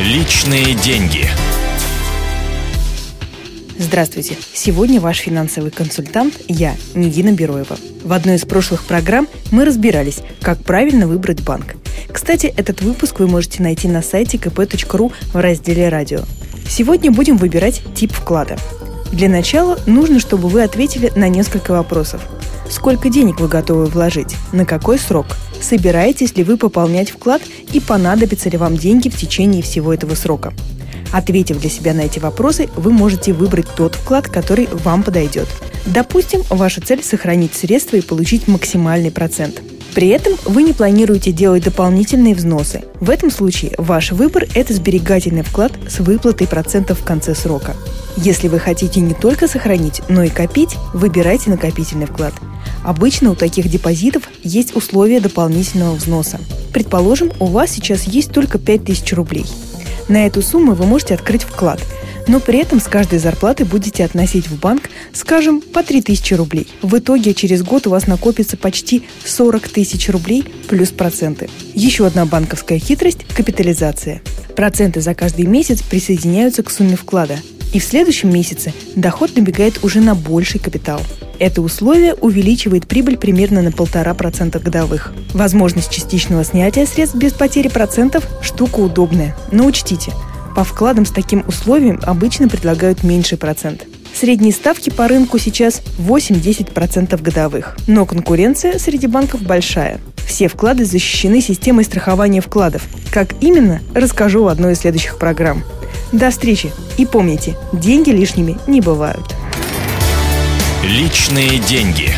Личные 0.00 0.74
деньги. 0.76 1.28
Здравствуйте! 3.76 4.34
Сегодня 4.54 4.98
ваш 4.98 5.18
финансовый 5.18 5.70
консультант 5.70 6.40
я, 6.48 6.74
Нигина 6.94 7.32
Бероева. 7.32 7.76
В 8.02 8.14
одной 8.14 8.36
из 8.36 8.46
прошлых 8.46 8.84
программ 8.84 9.28
мы 9.50 9.66
разбирались, 9.66 10.20
как 10.40 10.64
правильно 10.64 11.06
выбрать 11.06 11.42
банк. 11.42 11.74
Кстати, 12.10 12.46
этот 12.46 12.80
выпуск 12.80 13.20
вы 13.20 13.26
можете 13.26 13.62
найти 13.62 13.88
на 13.88 14.00
сайте 14.00 14.38
kp.ru 14.38 15.12
в 15.34 15.36
разделе 15.36 15.90
«Радио». 15.90 16.20
Сегодня 16.66 17.10
будем 17.10 17.36
выбирать 17.36 17.82
тип 17.94 18.10
вклада. 18.10 18.56
Для 19.12 19.28
начала 19.28 19.78
нужно, 19.84 20.18
чтобы 20.18 20.48
вы 20.48 20.62
ответили 20.62 21.12
на 21.14 21.28
несколько 21.28 21.72
вопросов. 21.72 22.22
Сколько 22.70 23.08
денег 23.08 23.40
вы 23.40 23.48
готовы 23.48 23.86
вложить? 23.86 24.36
На 24.52 24.64
какой 24.64 24.98
срок? 24.98 25.26
Собираетесь 25.60 26.36
ли 26.36 26.44
вы 26.44 26.56
пополнять 26.56 27.10
вклад 27.10 27.42
и 27.72 27.80
понадобятся 27.80 28.48
ли 28.48 28.56
вам 28.56 28.76
деньги 28.76 29.08
в 29.08 29.16
течение 29.16 29.60
всего 29.60 29.92
этого 29.92 30.14
срока? 30.14 30.54
Ответив 31.12 31.60
для 31.60 31.68
себя 31.68 31.92
на 31.92 32.02
эти 32.02 32.20
вопросы, 32.20 32.68
вы 32.76 32.92
можете 32.92 33.32
выбрать 33.32 33.66
тот 33.76 33.96
вклад, 33.96 34.28
который 34.28 34.68
вам 34.84 35.02
подойдет. 35.02 35.48
Допустим, 35.84 36.42
ваша 36.48 36.80
цель– 36.80 37.02
сохранить 37.04 37.54
средства 37.54 37.96
и 37.96 38.02
получить 38.02 38.46
максимальный 38.46 39.10
процент. 39.10 39.62
При 39.94 40.08
этом 40.08 40.34
вы 40.44 40.62
не 40.62 40.72
планируете 40.72 41.32
делать 41.32 41.64
дополнительные 41.64 42.34
взносы. 42.34 42.82
В 43.00 43.10
этом 43.10 43.30
случае 43.30 43.72
ваш 43.76 44.12
выбор– 44.12 44.46
это 44.54 44.72
сберегательный 44.72 45.42
вклад 45.42 45.72
с 45.88 45.98
выплатой 45.98 46.46
процентов 46.46 47.00
в 47.00 47.04
конце 47.04 47.34
срока. 47.34 47.74
Если 48.16 48.48
вы 48.48 48.58
хотите 48.58 49.00
не 49.00 49.14
только 49.14 49.48
сохранить, 49.48 50.02
но 50.08 50.22
и 50.22 50.28
копить, 50.28 50.76
выбирайте 50.94 51.50
накопительный 51.50 52.06
вклад. 52.06 52.34
Обычно 52.84 53.32
у 53.32 53.34
таких 53.34 53.68
депозитов 53.68 54.24
есть 54.42 54.76
условия 54.76 55.20
дополнительного 55.20 55.94
взноса. 55.94 56.38
Предположим, 56.72 57.32
у 57.40 57.46
вас 57.46 57.70
сейчас 57.70 58.04
есть 58.04 58.32
только 58.32 58.58
5000 58.58 59.12
рублей– 59.14 59.46
на 60.10 60.26
эту 60.26 60.42
сумму 60.42 60.74
вы 60.74 60.86
можете 60.86 61.14
открыть 61.14 61.44
вклад, 61.44 61.80
но 62.26 62.40
при 62.40 62.58
этом 62.58 62.80
с 62.80 62.84
каждой 62.84 63.18
зарплаты 63.18 63.64
будете 63.64 64.04
относить 64.04 64.48
в 64.48 64.58
банк, 64.58 64.90
скажем, 65.12 65.60
по 65.60 65.82
3000 65.82 66.34
рублей. 66.34 66.68
В 66.82 66.98
итоге 66.98 67.34
через 67.34 67.62
год 67.62 67.86
у 67.86 67.90
вас 67.90 68.06
накопится 68.06 68.56
почти 68.56 69.04
40 69.24 69.68
тысяч 69.68 70.08
рублей 70.08 70.44
плюс 70.68 70.90
проценты. 70.90 71.48
Еще 71.74 72.06
одна 72.06 72.26
банковская 72.26 72.78
хитрость– 72.78 73.26
капитализация. 73.36 74.22
Проценты 74.56 75.00
за 75.00 75.14
каждый 75.14 75.46
месяц 75.46 75.82
присоединяются 75.82 76.62
к 76.62 76.70
сумме 76.70 76.96
вклада, 76.96 77.38
и 77.72 77.78
в 77.78 77.84
следующем 77.84 78.32
месяце 78.32 78.72
доход 78.96 79.36
набегает 79.36 79.84
уже 79.84 80.00
на 80.00 80.14
больший 80.14 80.60
капитал. 80.60 81.00
Это 81.38 81.62
условие 81.62 82.14
увеличивает 82.14 82.86
прибыль 82.86 83.16
примерно 83.16 83.62
на 83.62 83.72
полтора 83.72 84.12
процента 84.12 84.58
годовых. 84.58 85.14
Возможность 85.32 85.90
частичного 85.90 86.44
снятия 86.44 86.84
средств 86.84 87.16
без 87.16 87.32
потери 87.32 87.68
процентов– 87.68 88.26
штука 88.42 88.80
удобная. 88.80 89.34
Но 89.50 89.64
учтите, 89.64 90.12
по 90.54 90.64
вкладам 90.64 91.04
с 91.04 91.10
таким 91.10 91.44
условием 91.46 92.00
обычно 92.02 92.48
предлагают 92.48 93.02
меньший 93.02 93.38
процент. 93.38 93.86
Средние 94.12 94.52
ставки 94.52 94.90
по 94.90 95.08
рынку 95.08 95.38
сейчас 95.38 95.82
8-10% 95.98 97.20
годовых. 97.22 97.76
Но 97.86 98.06
конкуренция 98.06 98.78
среди 98.78 99.06
банков 99.06 99.42
большая. 99.42 100.00
Все 100.26 100.48
вклады 100.48 100.84
защищены 100.84 101.40
системой 101.40 101.84
страхования 101.84 102.40
вкладов. 102.40 102.82
Как 103.12 103.34
именно, 103.40 103.80
расскажу 103.94 104.44
в 104.44 104.48
одной 104.48 104.72
из 104.72 104.80
следующих 104.80 105.18
программ. 105.18 105.62
До 106.12 106.30
встречи! 106.30 106.72
И 106.98 107.06
помните, 107.06 107.56
деньги 107.72 108.10
лишними 108.10 108.58
не 108.66 108.80
бывают. 108.80 109.34
Личные 110.82 111.58
деньги. 111.60 112.10